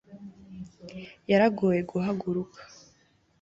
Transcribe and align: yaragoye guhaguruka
yaragoye 1.31 1.81
guhaguruka 1.91 2.61